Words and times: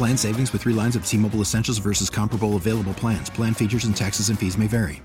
Plan 0.00 0.16
savings 0.16 0.50
with 0.50 0.62
three 0.62 0.72
lines 0.72 0.96
of 0.96 1.04
T 1.04 1.18
Mobile 1.18 1.42
Essentials 1.42 1.76
versus 1.76 2.08
comparable 2.08 2.56
available 2.56 2.94
plans. 2.94 3.28
Plan 3.28 3.52
features 3.52 3.84
and 3.84 3.94
taxes 3.94 4.30
and 4.30 4.38
fees 4.38 4.56
may 4.56 4.66
vary. 4.66 5.02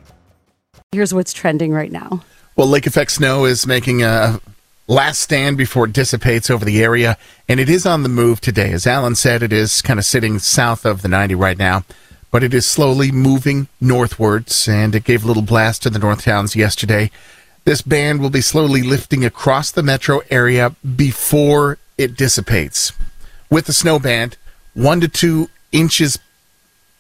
Here's 0.94 1.14
what's 1.14 1.34
trending 1.34 1.74
right 1.74 1.92
now. 1.92 2.24
Well, 2.56 2.68
lake 2.68 2.88
effect 2.88 3.12
snow 3.12 3.44
is 3.44 3.68
making 3.68 4.04
a 4.04 4.40
last 4.88 5.20
stand 5.20 5.58
before 5.58 5.84
it 5.84 5.92
dissipates 5.92 6.50
over 6.50 6.64
the 6.64 6.82
area, 6.82 7.18
and 7.50 7.60
it 7.60 7.70
is 7.70 7.86
on 7.86 8.04
the 8.04 8.10
move 8.10 8.40
today. 8.40 8.72
As 8.72 8.88
Alan 8.88 9.16
said, 9.16 9.44
it 9.44 9.52
is 9.52 9.82
kind 9.82 10.00
of 10.00 10.06
sitting 10.06 10.40
south 10.40 10.86
of 10.86 11.02
the 11.02 11.10
90 11.10 11.36
right 11.36 11.58
now, 11.58 11.84
but 12.32 12.42
it 12.42 12.54
is 12.54 12.66
slowly 12.66 13.12
moving 13.12 13.68
northwards, 13.82 14.66
and 14.70 14.96
it 14.96 15.04
gave 15.04 15.26
a 15.26 15.28
little 15.28 15.44
blast 15.44 15.84
to 15.84 15.90
the 15.90 16.00
north 16.00 16.24
towns 16.24 16.56
yesterday. 16.56 17.12
This 17.66 17.82
band 17.82 18.22
will 18.22 18.30
be 18.30 18.40
slowly 18.40 18.82
lifting 18.82 19.26
across 19.26 19.72
the 19.72 19.84
metro 19.84 20.22
area 20.30 20.74
before 20.96 21.80
it 21.98 22.16
dissipates. 22.16 22.94
With 23.50 23.66
the 23.66 23.74
snow 23.74 24.00
band, 24.00 24.38
one 24.76 25.02
to 25.02 25.08
two 25.08 25.50
inches 25.72 26.20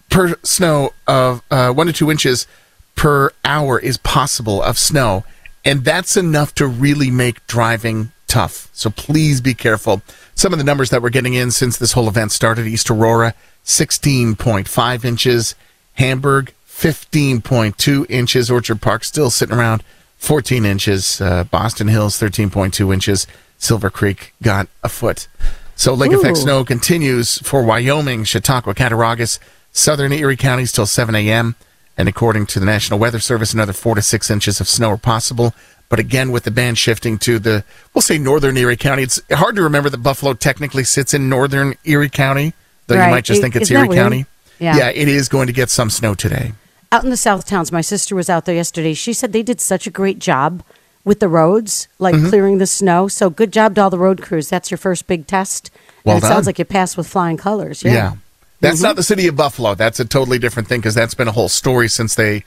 per 0.10 0.36
snow 0.42 0.94
of 1.06 1.44
uh, 1.52 1.72
one 1.72 1.86
to 1.88 1.94
two 1.94 2.10
inches 2.10 2.48
per 2.96 3.30
hour 3.44 3.78
is 3.78 3.98
possible 3.98 4.64
of 4.64 4.80
snow, 4.80 5.24
and 5.64 5.84
that's 5.84 6.18
enough 6.18 6.56
to 6.56 6.66
really 6.66 7.12
make 7.12 7.46
driving 7.46 8.12
tough. 8.28 8.70
So 8.74 8.90
please 8.90 9.42
be 9.42 9.54
careful. 9.54 10.02
Some 10.34 10.54
of 10.54 10.58
the 10.58 10.66
numbers 10.66 10.90
that 10.90 11.02
we're 11.02 11.10
getting 11.10 11.34
in 11.34 11.52
since 11.52 11.78
this 11.78 11.92
whole 11.92 12.08
event 12.08 12.32
started: 12.32 12.66
East 12.66 12.90
Aurora, 12.90 13.34
sixteen 13.64 14.36
point 14.36 14.68
five 14.68 15.06
inches; 15.06 15.54
Hamburg, 15.94 16.54
fifteen 16.64 17.42
point 17.42 17.78
two 17.78 18.06
inches; 18.10 18.50
Orchard 18.50 18.82
Park 18.82 19.04
still 19.04 19.30
sitting 19.30 19.56
around 19.56 19.84
fourteen 20.18 20.66
inches; 20.66 21.20
uh, 21.20 21.44
Boston 21.44 21.90
Hills, 21.90 22.18
thirteen 22.18 22.50
point 22.50 22.74
two 22.74 22.94
inches; 22.94 23.28
Silver 23.58 23.90
Creek 23.90 24.34
got 24.42 24.68
a 24.84 24.90
foot. 24.90 25.28
So 25.76 25.94
lake 25.94 26.12
Ooh. 26.12 26.20
effect 26.20 26.38
snow 26.38 26.64
continues 26.64 27.38
for 27.40 27.64
Wyoming, 27.64 28.24
Chautauqua, 28.24 28.74
Cattaraugus, 28.74 29.40
southern 29.72 30.12
Erie 30.14 30.38
counties 30.38 30.72
till 30.72 30.86
7 30.86 31.14
a.m. 31.16 31.56
And 31.98 32.08
according 32.10 32.46
to 32.48 32.60
the 32.60 32.66
National 32.66 33.00
Weather 33.00 33.20
Service, 33.20 33.54
another 33.54 33.74
four 33.74 33.96
to 33.96 34.02
six 34.02 34.30
inches 34.30 34.60
of 34.62 34.68
snow 34.68 34.92
are 34.92 34.98
possible. 34.98 35.54
But 35.88 36.00
again, 36.00 36.32
with 36.32 36.44
the 36.44 36.52
band 36.52 36.78
shifting 36.78 37.18
to 37.20 37.40
the, 37.40 37.64
we'll 37.94 38.02
say 38.02 38.18
northern 38.18 38.58
Erie 38.58 38.76
County, 38.78 39.04
it's 39.04 39.22
hard 39.32 39.56
to 39.56 39.62
remember 39.62 39.90
that 39.90 40.00
Buffalo 40.00 40.34
technically 40.34 40.84
sits 40.84 41.14
in 41.14 41.30
northern 41.30 41.76
Erie 41.86 42.10
County, 42.10 42.54
though 42.88 42.96
Right. 42.96 43.06
you 43.06 43.12
might 43.12 43.24
just 43.26 43.40
It- 43.40 43.42
think 43.44 43.56
it's 43.56 43.70
Erie? 43.72 43.90
County. 43.90 44.26
Yeah. 44.60 44.78
yeah, 44.78 44.90
it 44.90 45.08
is 45.10 45.28
going 45.30 45.48
to 45.48 45.54
get 45.54 45.70
some 45.70 45.90
snow 45.90 46.16
today. 46.16 46.54
Out 46.92 47.04
in 47.04 47.10
the 47.10 47.18
South 47.18 47.46
Towns, 47.46 47.72
my 47.74 47.82
sister 47.82 48.16
was 48.16 48.30
out 48.30 48.46
there 48.46 48.56
yesterday. 48.56 48.94
She 48.94 49.12
said 49.12 49.34
they 49.34 49.44
did 49.44 49.60
such 49.60 49.86
a 49.86 49.90
great 49.90 50.18
job 50.20 50.64
with 51.06 51.20
the 51.22 51.30
roads, 51.30 51.88
like 52.00 52.16
Mm-hmm. 52.16 52.28
clearing 52.30 52.58
the 52.58 52.68
snow. 52.68 53.08
So 53.08 53.30
good 53.30 53.54
job 53.54 53.76
to 53.76 53.82
all 53.84 53.90
the 53.90 53.98
road 53.98 54.22
crews. 54.22 54.50
That's 54.50 54.70
your 54.70 54.78
first 54.78 55.08
big 55.08 55.28
test. 55.28 55.72
Well 56.04 56.16
and 56.16 56.24
it 56.24 56.28
done. 56.28 56.36
sounds 56.36 56.48
like 56.48 56.60
you 56.60 56.66
passed 56.66 56.98
with 56.98 57.08
flying 57.08 57.38
colors. 57.38 57.84
Yeah. 57.84 57.94
Yeah. 57.94 58.14
That's 58.62 58.82
not 58.82 58.96
the 58.96 59.04
city 59.04 59.28
of 59.28 59.36
Buffalo. 59.36 59.76
That's 59.76 60.00
a 60.00 60.06
totally 60.06 60.40
different 60.40 60.68
thing 60.68 60.80
because 60.82 60.96
that's 60.96 61.14
been 61.14 61.28
a 61.28 61.32
whole 61.32 61.50
story 61.50 61.88
since 61.88 62.16
they, 62.16 62.44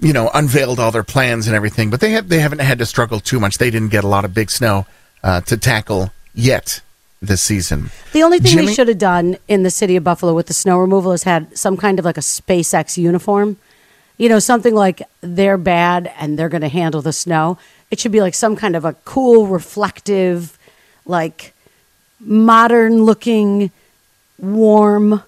you 0.00 0.12
know, 0.12 0.30
unveiled 0.34 0.78
all 0.78 0.90
their 0.90 1.04
plans 1.04 1.46
and 1.46 1.56
everything. 1.56 1.88
But 1.90 2.00
they 2.00 2.10
have 2.10 2.28
they 2.28 2.40
haven't 2.40 2.60
had 2.60 2.78
to 2.80 2.86
struggle 2.86 3.18
too 3.20 3.40
much. 3.40 3.56
They 3.58 3.70
didn't 3.70 3.88
get 3.90 4.04
a 4.04 4.08
lot 4.08 4.24
of 4.26 4.34
big 4.34 4.50
snow 4.50 4.84
uh, 5.22 5.40
to 5.42 5.56
tackle 5.56 6.10
yet 6.34 6.82
this 7.22 7.40
season. 7.40 7.90
The 8.12 8.22
only 8.22 8.40
thing 8.40 8.50
Jimmy? 8.52 8.66
they 8.66 8.74
should 8.74 8.88
have 8.88 8.98
done 8.98 9.38
in 9.48 9.62
the 9.62 9.70
city 9.70 9.96
of 9.96 10.04
Buffalo 10.04 10.34
with 10.34 10.48
the 10.48 10.52
snow 10.54 10.78
removal 10.78 11.12
is 11.12 11.22
had 11.22 11.56
some 11.56 11.78
kind 11.78 11.98
of 11.98 12.04
like 12.04 12.18
a 12.18 12.20
SpaceX 12.20 12.98
uniform. 12.98 13.56
You 14.18 14.28
know, 14.28 14.38
something 14.40 14.74
like 14.74 15.02
they're 15.22 15.56
bad 15.56 16.12
and 16.18 16.38
they're 16.38 16.50
going 16.50 16.60
to 16.60 16.68
handle 16.68 17.00
the 17.00 17.12
snow. 17.12 17.56
It 17.94 18.00
should 18.00 18.10
be 18.10 18.20
like 18.20 18.34
some 18.34 18.56
kind 18.56 18.74
of 18.74 18.84
a 18.84 18.94
cool, 19.04 19.46
reflective, 19.46 20.58
like 21.06 21.54
modern 22.18 23.04
looking, 23.04 23.70
warm. 24.36 25.22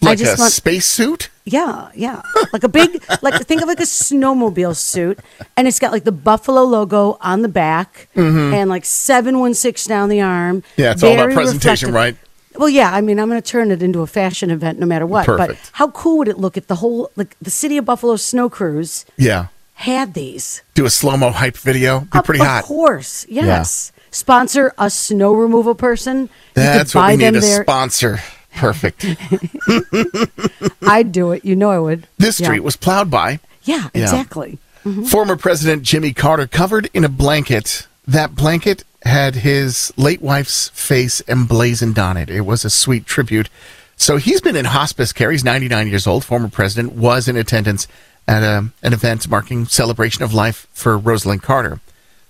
I 0.00 0.06
Like 0.06 0.18
just 0.18 0.38
a 0.38 0.40
want- 0.40 0.52
spacesuit. 0.54 1.28
Yeah, 1.44 1.90
yeah. 1.94 2.22
Like 2.54 2.64
a 2.64 2.68
big, 2.70 3.02
like 3.22 3.42
think 3.46 3.60
of 3.60 3.68
like 3.68 3.80
a 3.80 3.82
snowmobile 3.82 4.74
suit, 4.74 5.18
and 5.54 5.68
it's 5.68 5.78
got 5.78 5.92
like 5.92 6.04
the 6.04 6.12
Buffalo 6.12 6.62
logo 6.64 7.18
on 7.20 7.42
the 7.42 7.48
back, 7.48 8.08
and 8.14 8.70
like 8.70 8.86
seven 8.86 9.38
one 9.38 9.52
six 9.52 9.84
down 9.84 10.08
the 10.08 10.22
arm. 10.22 10.62
Mm-hmm. 10.62 10.80
Yeah, 10.80 10.92
it's 10.92 11.02
all 11.02 11.12
about 11.12 11.32
presentation, 11.32 11.88
reflective. 11.88 12.24
Well, 12.56 12.70
yeah. 12.70 12.90
I 12.94 13.02
mean, 13.02 13.20
I'm 13.20 13.28
going 13.28 13.40
to 13.42 13.46
turn 13.46 13.70
it 13.70 13.82
into 13.82 14.00
a 14.00 14.06
fashion 14.06 14.50
event, 14.50 14.78
no 14.78 14.86
matter 14.86 15.04
what. 15.06 15.26
But 15.26 15.36
Perfect. 15.48 15.70
how 15.74 15.88
cool 15.90 16.16
would 16.18 16.28
it 16.28 16.38
look 16.38 16.56
if 16.56 16.66
the 16.68 16.76
whole, 16.76 17.10
like, 17.16 17.36
the 17.40 17.50
city 17.50 17.76
of 17.76 17.84
Buffalo 17.84 18.16
snow 18.16 18.48
crews 18.48 19.04
Yeah. 19.18 19.48
Had 19.78 20.14
these? 20.14 20.62
Do 20.74 20.84
a 20.86 20.90
slow 20.90 21.16
mo 21.16 21.30
hype 21.30 21.56
video. 21.56 22.00
Be 22.00 22.18
Of- 22.18 22.24
pretty 22.24 22.44
hot. 22.44 22.62
of 22.62 22.66
course, 22.66 23.24
yes. 23.28 23.92
Sponsor 24.10 24.72
a 24.78 24.90
snow 24.90 25.32
removal 25.32 25.74
person. 25.74 26.22
You 26.22 26.26
could 26.28 26.62
That's 26.62 26.92
buy 26.94 27.00
what 27.00 27.08
we 27.10 27.16
need 27.18 27.24
them 27.26 27.36
a 27.36 27.40
there. 27.40 27.62
sponsor. 27.62 28.20
Perfect. 28.56 29.04
I'd 30.82 31.12
do 31.12 31.32
it. 31.32 31.44
You 31.44 31.56
know 31.56 31.70
I 31.70 31.78
would. 31.78 32.06
this 32.18 32.40
Yeah. 32.40 32.46
street 32.46 32.60
was 32.64 32.76
plowed 32.76 33.10
by 33.10 33.40
Yeah, 33.64 33.88
Yeah. 33.94 34.02
exactly. 34.02 34.58
Mm-hmm. 34.84 35.04
Former 35.04 35.36
President 35.36 35.82
Jimmy 35.82 36.12
Carter 36.12 36.46
covered 36.46 36.88
in 36.94 37.04
a 37.04 37.08
blanket. 37.08 37.86
That 38.06 38.34
blanket 38.34 38.84
had 39.02 39.36
his 39.36 39.92
late 39.96 40.22
wife's 40.22 40.70
face 40.70 41.20
emblazoned 41.28 41.98
on 41.98 42.16
it. 42.16 42.30
It 42.30 42.40
was 42.42 42.64
a 42.64 42.70
sweet 42.70 43.04
tribute. 43.06 43.48
So 43.96 44.16
he's 44.16 44.40
been 44.40 44.56
in 44.56 44.64
hospice 44.64 45.12
care. 45.12 45.30
He's 45.30 45.44
99 45.44 45.88
years 45.88 46.06
old. 46.06 46.24
Former 46.24 46.48
president 46.48 46.94
was 46.94 47.28
in 47.28 47.36
attendance 47.36 47.86
at 48.28 48.42
a, 48.42 48.70
an 48.82 48.92
event 48.92 49.28
marking 49.28 49.64
celebration 49.66 50.22
of 50.22 50.34
life 50.34 50.68
for 50.72 50.98
Rosalynn 50.98 51.42
Carter. 51.42 51.80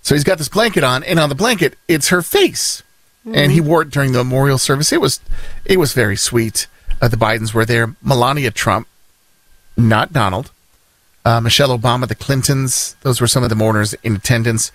So 0.01 0.15
he's 0.15 0.23
got 0.23 0.37
this 0.37 0.49
blanket 0.49 0.83
on, 0.83 1.03
and 1.03 1.19
on 1.19 1.27
the 1.27 1.35
blanket, 1.35 1.77
it's 1.87 2.07
her 2.07 2.21
face. 2.21 2.81
And 3.25 3.51
he 3.51 3.61
wore 3.61 3.83
it 3.83 3.89
during 3.89 4.13
the 4.13 4.23
memorial 4.23 4.57
service. 4.57 4.93
It 4.93 5.01
was, 5.01 5.19
it 5.65 5.77
was 5.77 5.93
very 5.93 6.15
sweet. 6.15 6.67
Uh, 7.01 7.09
the 7.09 7.17
Bidens 7.17 7.53
were 7.53 7.65
there. 7.65 7.95
Melania 8.01 8.49
Trump, 8.49 8.87
not 9.77 10.13
Donald, 10.13 10.51
uh, 11.25 11.41
Michelle 11.41 11.77
Obama, 11.77 12.07
the 12.07 12.15
Clintons, 12.15 12.95
those 13.01 13.19
were 13.19 13.27
some 13.27 13.43
of 13.43 13.49
the 13.49 13.55
mourners 13.55 13.93
in 14.01 14.15
attendance. 14.15 14.71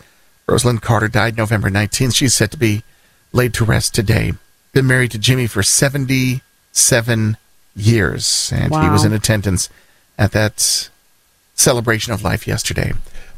Rosalynn 0.46 0.80
Carter 0.80 1.08
died 1.08 1.36
November 1.36 1.70
19th. 1.70 2.14
She's 2.14 2.34
set 2.34 2.50
to 2.50 2.58
be 2.58 2.84
laid 3.32 3.54
to 3.54 3.64
rest 3.64 3.94
today. 3.94 4.34
Been 4.72 4.86
married 4.86 5.10
to 5.12 5.18
Jimmy 5.18 5.46
for 5.46 5.62
77 5.62 7.36
years, 7.74 8.52
and 8.54 8.74
he 8.74 8.90
was 8.90 9.04
in 9.04 9.12
attendance 9.12 9.70
at 10.18 10.32
that 10.32 10.90
celebration 11.54 12.12
of 12.12 12.22
life 12.22 12.46
yesterday. 12.46 12.92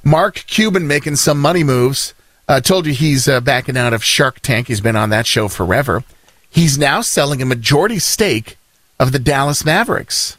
Mark 0.05 0.45
Cuban 0.47 0.87
making 0.87 1.17
some 1.17 1.41
money 1.41 1.65
moves. 1.65 2.15
I 2.49 2.61
told 2.61 2.87
you 2.87 2.93
he's 2.93 3.27
uh, 3.27 3.41
backing 3.41 3.77
out 3.77 3.93
of 3.93 4.05
Shark 4.05 4.41
Tank. 4.41 4.69
He's 4.69 4.81
been 4.81 4.97
on 4.97 5.11
that 5.11 5.27
show 5.27 5.49
forever. 5.49 6.05
He's 6.49 6.79
now 6.79 7.01
selling 7.01 7.43
a 7.43 7.47
majority 7.47 7.99
stake 7.99 8.57
of 8.99 9.13
the 9.13 9.19
Dallas 9.19 9.65
Mavericks. 9.65 10.37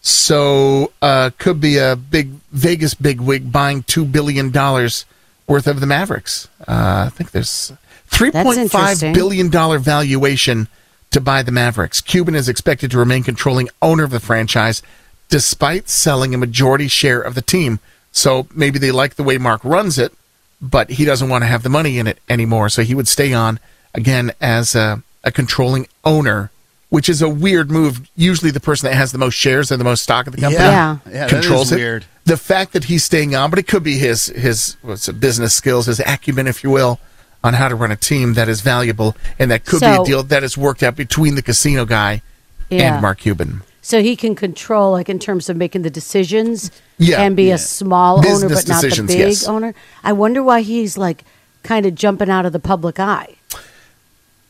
So 0.00 0.92
uh, 1.02 1.30
could 1.36 1.60
be 1.60 1.78
a 1.78 1.96
big 1.96 2.30
Vegas 2.52 2.94
bigwig 2.94 3.50
buying 3.50 3.82
two 3.82 4.04
billion 4.04 4.50
dollars 4.50 5.04
worth 5.46 5.66
of 5.66 5.80
the 5.80 5.86
Mavericks. 5.86 6.48
Uh, 6.60 7.04
I 7.06 7.10
think 7.10 7.32
there's 7.32 7.72
three 8.06 8.30
point 8.30 8.70
five 8.70 9.00
billion 9.00 9.50
dollar 9.50 9.78
valuation 9.78 10.68
to 11.10 11.20
buy 11.20 11.42
the 11.42 11.52
Mavericks. 11.52 12.00
Cuban 12.00 12.34
is 12.34 12.48
expected 12.48 12.90
to 12.92 12.98
remain 12.98 13.22
controlling 13.24 13.68
owner 13.82 14.04
of 14.04 14.10
the 14.10 14.20
franchise, 14.20 14.82
despite 15.28 15.88
selling 15.88 16.34
a 16.34 16.38
majority 16.38 16.88
share 16.88 17.20
of 17.20 17.34
the 17.34 17.42
team. 17.42 17.80
So 18.12 18.46
maybe 18.54 18.78
they 18.78 18.90
like 18.92 19.16
the 19.16 19.22
way 19.24 19.38
Mark 19.38 19.62
runs 19.64 19.98
it, 19.98 20.12
but 20.60 20.90
he 20.90 21.04
doesn't 21.04 21.28
want 21.28 21.42
to 21.42 21.46
have 21.48 21.62
the 21.62 21.68
money 21.68 21.98
in 21.98 22.06
it 22.06 22.18
anymore. 22.28 22.68
So 22.68 22.82
he 22.82 22.94
would 22.94 23.08
stay 23.08 23.32
on 23.32 23.58
again 23.94 24.32
as 24.40 24.74
a, 24.74 25.02
a 25.24 25.30
controlling 25.32 25.86
owner, 26.04 26.50
which 26.88 27.08
is 27.08 27.20
a 27.20 27.28
weird 27.28 27.70
move. 27.70 28.08
Usually, 28.16 28.50
the 28.50 28.60
person 28.60 28.88
that 28.88 28.96
has 28.96 29.12
the 29.12 29.18
most 29.18 29.34
shares 29.34 29.70
and 29.70 29.80
the 29.80 29.84
most 29.84 30.02
stock 30.02 30.26
in 30.26 30.32
the 30.32 30.40
company 30.40 30.62
Yeah. 30.64 30.98
Yeah, 31.06 31.12
that 31.12 31.28
controls 31.30 31.72
it. 31.72 31.76
weird. 31.76 32.04
The 32.24 32.36
fact 32.36 32.72
that 32.72 32.84
he's 32.84 33.04
staying 33.04 33.34
on, 33.36 33.50
but 33.50 33.58
it 33.58 33.66
could 33.68 33.82
be 33.82 33.98
his 33.98 34.26
his 34.26 34.76
what's 34.82 35.08
it, 35.08 35.20
business 35.20 35.54
skills, 35.54 35.86
his 35.86 36.00
acumen, 36.00 36.46
if 36.46 36.64
you 36.64 36.70
will, 36.70 36.98
on 37.44 37.54
how 37.54 37.68
to 37.68 37.74
run 37.74 37.92
a 37.92 37.96
team 37.96 38.34
that 38.34 38.48
is 38.48 38.62
valuable, 38.62 39.14
and 39.38 39.50
that 39.50 39.64
could 39.64 39.80
be 39.80 39.86
a 39.86 40.04
deal 40.04 40.22
that 40.22 40.42
has 40.42 40.56
worked 40.56 40.82
out 40.82 40.96
between 40.96 41.34
the 41.36 41.42
casino 41.42 41.84
guy 41.84 42.22
Yeah. 42.70 42.94
and 42.94 43.02
Mark 43.02 43.18
Cuban. 43.18 43.62
So 43.86 44.02
he 44.02 44.16
can 44.16 44.34
control, 44.34 44.90
like 44.90 45.08
in 45.08 45.20
terms 45.20 45.48
of 45.48 45.56
making 45.56 45.82
the 45.82 45.90
decisions, 45.90 46.72
Yeah. 46.98 47.22
and 47.22 47.36
be 47.36 47.44
Yeah. 47.44 47.54
a 47.54 47.58
small 47.58 48.18
owner, 48.18 48.48
but 48.48 48.66
not 48.66 48.82
the 48.82 49.04
big 49.06 49.16
yes. 49.16 49.46
owner. 49.46 49.74
I 50.02 50.12
wonder 50.12 50.42
why 50.42 50.62
he's 50.62 50.98
like 50.98 51.22
kind 51.62 51.86
of 51.86 51.94
jumping 51.94 52.28
out 52.28 52.44
of 52.44 52.52
the 52.52 52.58
public 52.58 52.98
eye. 52.98 53.36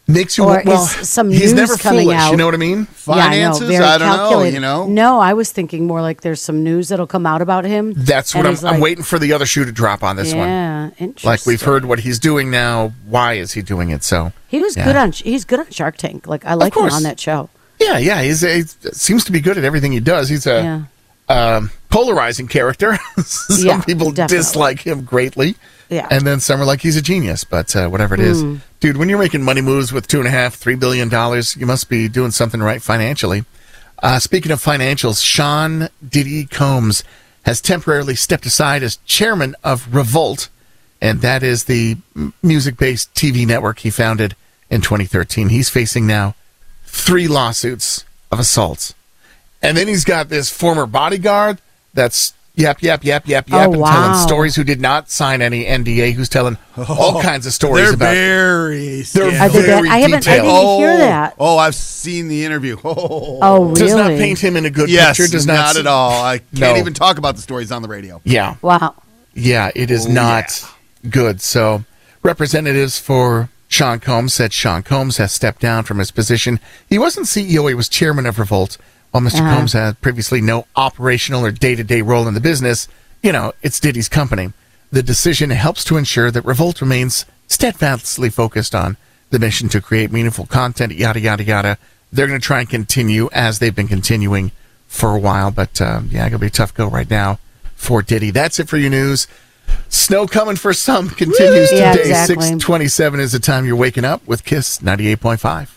Makes 0.09 0.39
you 0.39 0.45
Or 0.45 0.63
well. 0.65 0.85
is 0.85 0.91
some 1.07 1.29
he's 1.31 1.53
news 1.53 1.53
never 1.53 1.77
coming 1.77 2.07
foolish. 2.07 2.19
out? 2.19 2.31
You 2.31 2.39
know 2.39 2.47
what 2.47 2.55
I 2.55 2.57
mean? 2.57 2.87
Finances? 2.87 3.69
yeah, 3.69 3.79
I 3.95 3.99
know. 3.99 4.05
I 4.07 4.17
don't 4.17 4.31
know, 4.31 4.43
you 4.45 4.61
know? 4.61 4.87
No, 4.87 5.21
I 5.21 5.35
was 5.35 5.53
thinking 5.53 5.87
more 5.87 6.01
like 6.01 6.23
there's 6.23 6.41
some 6.41 6.63
news 6.65 6.89
that'll 6.89 7.07
come 7.07 7.27
out 7.27 7.43
about 7.43 7.67
him. 7.67 7.93
That's 7.95 8.35
what 8.35 8.47
I'm, 8.47 8.53
he's 8.53 8.65
I'm 8.65 8.81
waiting 8.81 9.05
for 9.05 9.19
the 9.19 9.35
other 9.35 9.45
shoe 9.45 9.67
to 9.67 9.73
drop 9.73 10.03
on 10.03 10.17
this 10.17 10.33
one. 10.33 10.49
Yeah, 10.49 10.91
interesting. 10.99 11.29
Like 11.29 11.45
we've 11.45 11.61
heard 11.61 11.85
what 11.85 11.99
he's 12.01 12.19
doing 12.19 12.51
now. 12.51 12.93
Why 13.07 13.35
is 13.35 13.53
he 13.53 13.61
doing 13.61 13.91
it? 13.91 14.03
So 14.03 14.33
He 14.49 14.61
was 14.61 14.77
Yeah. 14.79 14.85
good 14.87 14.97
on. 14.97 15.13
He's 15.13 15.45
good 15.45 15.59
on 15.61 15.69
Shark 15.71 15.99
Tank. 15.99 16.27
Like 16.27 16.47
I 16.47 16.55
like 16.55 16.75
him 16.75 16.85
on 16.85 17.03
that 17.03 17.21
show. 17.21 17.51
Yeah, 17.79 17.99
yeah, 17.99 18.23
he's 18.23 18.41
he 18.41 18.63
seems 18.93 19.25
to 19.25 19.33
be 19.33 19.41
good 19.41 19.59
at 19.59 19.65
everything 19.65 19.93
he 19.93 20.01
does. 20.01 20.29
He's 20.29 20.47
a 20.47 20.87
um, 21.29 21.71
polarizing 21.91 22.49
character. 22.49 22.97
some 23.23 23.67
Yeah, 23.67 23.81
people 23.83 24.11
definitely. 24.13 24.37
dislike 24.39 24.81
him 24.81 25.03
greatly. 25.05 25.57
Yeah. 25.89 26.09
and 26.11 26.27
then 26.27 26.41
some 26.41 26.61
are 26.61 26.65
like 26.65 26.81
he's 26.81 26.97
a 26.97 27.03
genius. 27.03 27.45
But 27.45 27.77
uh, 27.77 27.89
whatever 27.89 28.15
it 28.15 28.21
is, 28.21 28.41
Hmm. 28.43 28.57
dude, 28.81 28.97
when 28.97 29.09
you're 29.09 29.21
making 29.21 29.43
money 29.45 29.61
moves 29.61 29.93
with 29.93 30.09
two 30.09 30.19
and 30.19 30.27
a 30.27 30.31
half, 30.33 30.55
three 30.57 30.75
billion 30.75 31.09
dollars, 31.09 31.57
you 31.57 31.65
must 31.67 31.89
be 31.89 32.09
doing 32.09 32.33
something 32.33 32.61
right 32.61 32.83
financially. 32.83 33.45
Uh, 34.03 34.19
speaking 34.19 34.51
of 34.53 34.61
financials, 34.63 35.25
Sean 35.25 35.89
Diddy 36.07 36.45
Combs 36.45 37.05
has 37.45 37.61
temporarily 37.61 38.17
stepped 38.17 38.45
aside 38.47 38.83
as 38.83 38.97
chairman 39.07 39.55
of 39.63 39.95
Revolt, 39.95 40.49
and 41.01 41.21
that 41.21 41.43
is 41.45 41.65
the 41.65 41.97
music-based 42.43 43.15
TV 43.15 43.47
network 43.47 43.79
he 43.79 43.91
founded 43.91 44.35
in 44.69 44.81
2013. 44.81 45.49
He's 45.51 45.69
facing 45.71 46.07
now 46.07 46.35
three 46.97 47.29
lawsuits 47.29 48.05
of 48.31 48.39
assault, 48.41 48.95
and 49.63 49.77
then 49.77 49.89
he's 49.89 50.05
got 50.05 50.29
this 50.29 50.51
former 50.51 50.87
bodyguard 50.87 51.61
that's 51.95 52.35
yap 52.55 52.83
yap 52.83 53.05
yap 53.05 53.27
yap 53.29 53.49
yap 53.49 53.69
Oh, 53.69 53.73
and 53.73 53.81
wow. 53.81 53.91
telling 53.91 54.19
stories 54.27 54.57
who 54.57 54.65
did 54.65 54.81
not 54.81 55.11
sign 55.11 55.43
any 55.43 55.65
NDA, 55.67 56.13
who's 56.15 56.29
telling 56.29 56.57
all 56.77 57.19
oh, 57.19 57.23
kinds 57.23 57.47
of 57.47 57.53
stories 57.53 57.85
They're 57.85 57.95
about. 57.95 58.15
very. 58.15 59.03
They're 59.03 59.29
I, 59.43 59.49
think 59.49 59.67
that, 59.67 59.67
very 59.67 59.89
I 59.91 59.99
haven't. 59.99 60.27
I 60.27 60.37
detailed. 60.37 60.47
didn't 60.47 60.79
hear 60.79 60.91
oh, 60.91 60.97
that. 60.99 61.35
Oh, 61.39 61.59
I've 61.59 61.75
seen 61.75 62.29
the 62.29 62.45
interview. 62.45 62.77
Oh, 62.85 63.39
Oh, 63.43 63.65
really? 63.65 63.75
Does 63.75 63.95
not 63.95 64.09
paint 64.09 64.39
him 64.39 64.57
in 64.57 64.65
a 64.65 64.71
good 64.71 64.89
yes, 64.89 65.17
picture. 65.19 65.31
Does 65.33 65.47
not, 65.47 65.55
not 65.55 65.77
at 65.77 65.87
all. 65.87 66.25
I 66.25 66.39
can't 66.39 66.53
No. 66.61 66.77
even 66.77 66.95
talk 66.95 67.19
about 67.19 67.37
the 67.37 67.43
stories 67.43 67.71
on 67.71 67.83
the 67.83 67.89
radio. 67.89 68.21
Yeah, 68.25 68.57
Wow. 68.63 68.95
Yeah, 69.35 69.71
it 69.75 69.91
is 69.91 70.07
Oh, 70.07 70.13
not 70.13 70.65
good. 71.11 71.43
So, 71.43 71.85
representatives 72.23 72.99
for 72.99 73.51
Sean 73.69 73.99
Combs 74.01 74.33
said 74.35 74.53
Sean 74.53 74.83
Combs 74.83 75.17
has 75.17 75.33
stepped 75.33 75.61
down 75.61 75.85
from 75.85 75.99
his 75.99 76.11
position. 76.11 76.61
He 76.89 76.99
wasn't 76.99 77.27
CEO, 77.27 77.69
he 77.69 77.75
was 77.75 77.89
chairman 77.89 78.27
of 78.27 78.39
Revolt. 78.39 78.79
While 79.11 79.23
mister 79.23 79.43
Uh-huh. 79.43 79.57
Combs 79.57 79.73
had 79.73 80.01
previously 80.01 80.41
no 80.41 80.67
operational 80.77 81.45
or 81.45 81.51
day 81.51 81.75
to 81.75 81.85
day 81.85 82.03
role 82.03 82.29
in 82.29 82.35
the 82.35 82.41
business, 82.41 82.87
you 83.23 83.33
know, 83.33 83.53
it's 83.63 83.81
Diddy's 83.81 84.09
company. 84.09 84.53
The 84.93 85.03
decision 85.03 85.51
helps 85.51 85.85
to 85.85 85.97
ensure 85.97 86.31
that 86.31 86.45
Revolt 86.45 86.81
remains 86.81 87.25
steadfastly 87.49 88.31
focused 88.31 88.75
on 88.75 88.97
the 89.31 89.39
mission 89.39 89.69
to 89.71 89.81
create 89.81 90.13
meaningful 90.13 90.47
content, 90.47 90.93
yada, 90.93 91.19
yada, 91.21 91.43
yada. 91.43 91.79
They're 92.13 92.29
going 92.29 92.41
to 92.41 92.47
try 92.47 92.61
and 92.61 92.69
continue 92.69 93.29
as 93.33 93.59
they've 93.59 93.75
been 93.75 93.89
continuing 93.89 94.53
for 94.87 95.15
a 95.15 95.19
while, 95.19 95.51
but 95.51 95.81
uh, 95.81 96.03
yeah, 96.09 96.27
it'll 96.27 96.39
be 96.39 96.47
a 96.47 96.51
tough 96.51 96.73
go 96.73 96.87
right 96.87 97.11
now 97.11 97.39
for 97.75 98.03
Diddy. 98.03 98.31
That's 98.31 98.61
it 98.61 98.69
for 98.69 98.77
your 98.77 98.91
news. 98.91 99.27
Snow 99.89 100.27
coming 100.27 100.57
for 100.57 100.73
some 100.73 101.09
continues 101.11 101.73
Yeah, 101.73 101.93
today. 101.93 102.11
exactly. 102.11 102.35
627 102.47 103.21
is 103.21 103.33
the 103.33 103.39
time 103.41 103.65
you're 103.65 103.77
waking 103.77 104.05
up 104.05 104.27
with 104.27 104.45
Kiss 104.45 104.79
98.5. 104.81 105.69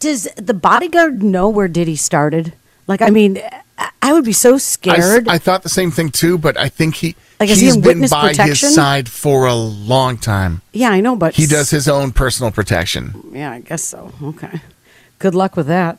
Does 0.00 0.28
the 0.36 0.54
bodyguard 0.54 1.22
know 1.22 1.48
where 1.48 1.68
Diddy 1.68 1.96
started? 1.96 2.52
Like, 2.86 3.02
I 3.02 3.10
mean, 3.10 3.40
I- 3.78 3.88
I 4.02 4.12
would 4.12 4.24
be 4.24 4.32
so 4.32 4.58
scared. 4.58 5.28
I 5.28 5.38
thought 5.38 5.62
the 5.62 5.68
same 5.68 5.90
thing 5.90 6.10
too, 6.10 6.36
but 6.38 6.56
I 6.58 6.68
think 6.68 6.96
he 6.96 7.14
Like, 7.40 7.50
is 7.50 7.58
he 7.60 7.66
he's 7.66 7.76
in 7.76 7.80
been 7.82 8.00
by 8.08 8.28
protection? 8.30 8.66
his 8.68 8.74
side 8.74 9.08
for 9.08 9.46
a 9.46 9.54
long 9.54 10.18
time. 10.18 10.60
yeah, 10.72 10.90
I 10.90 11.00
know, 11.00 11.14
but 11.16 11.34
He 11.34 11.46
does 11.46 11.70
his 11.70 11.88
own 11.88 12.10
personal 12.12 12.50
protection. 12.50 13.14
Yeah, 13.32 13.52
I 13.52 13.60
guess 13.60 13.82
so. 13.84 14.12
Okay. 14.22 14.60
Good 15.20 15.34
luck 15.36 15.56
with 15.56 15.68
that. 15.68 15.98